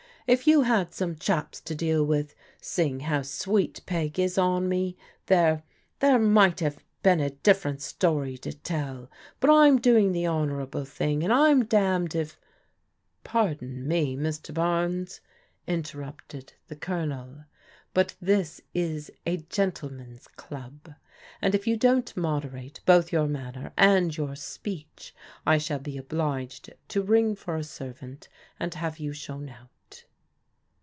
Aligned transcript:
If 0.27 0.47
you 0.47 0.61
had 0.61 0.93
some 0.93 1.17
chaps 1.17 1.59
to 1.61 1.75
deal 1.75 2.05
with, 2.05 2.35
seeing 2.61 3.01
how 3.01 3.21
sweet 3.23 3.81
Peg 3.85 4.17
is 4.17 4.37
on 4.37 4.69
me, 4.69 4.95
there— 5.25 5.63
there 5.99 6.19
might 6.19 6.61
have 6.61 6.81
been 7.03 7.19
a 7.19 7.31
different 7.31 7.81
story 7.81 8.37
to 8.37 8.53
tell. 8.53 9.09
But 9.41 9.49
I'm 9.49 9.81
doing 9.81 10.13
the 10.13 10.27
honour 10.27 10.61
able 10.61 10.85
thing 10.85 11.21
and 11.23 11.33
I'm 11.33 11.65
d 11.65 11.77
d 12.11 12.19
if 12.19 12.39
""Pardon 13.25 13.85
me, 13.85 14.15
Mr. 14.15 14.53
Barnes," 14.53 15.19
interrupted 15.67 16.53
the 16.69 16.77
Colonel," 16.77 17.43
but 17.95 18.15
this 18.21 18.61
is 18.73 19.11
a 19.25 19.35
gentleman's 19.37 20.27
club, 20.29 20.93
and 21.41 21.53
if 21.53 21.67
you 21.67 21.75
don't 21.75 22.15
moder 22.15 22.55
ate 22.55 22.79
both 22.85 23.11
your 23.11 23.27
manner 23.27 23.73
and 23.75 24.15
your 24.15 24.35
speech 24.35 25.13
I 25.45 25.57
shall 25.57 25.79
be 25.79 25.97
obliged 25.97 26.71
to 26.87 27.01
ring 27.01 27.35
for 27.35 27.57
a 27.57 27.65
servant 27.65 28.29
and 28.61 28.73
have 28.75 28.97
you 28.97 29.11
shown 29.11 29.49
out." 29.49 29.67